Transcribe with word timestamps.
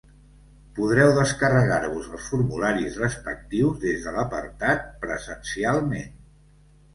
Podeu 0.77 1.11
descarregar-vos 1.17 2.07
els 2.13 2.29
formularis 2.33 2.97
respectius 3.03 3.77
des 3.85 4.01
de 4.07 4.15
l'apartat 4.17 4.89
'Presencialment'. 5.05 6.19